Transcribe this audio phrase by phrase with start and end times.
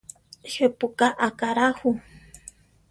[0.53, 1.91] Jepú ka akará jú?